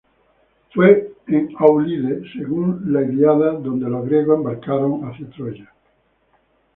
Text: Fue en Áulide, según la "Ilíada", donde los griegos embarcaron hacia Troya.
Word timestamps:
Fue 0.73 1.13
en 1.27 1.49
Áulide, 1.59 2.23
según 2.33 2.91
la 2.91 3.03
"Ilíada", 3.03 3.51
donde 3.59 3.87
los 3.87 4.03
griegos 4.07 4.39
embarcaron 4.39 5.01
hacia 5.03 5.29
Troya. 5.29 5.71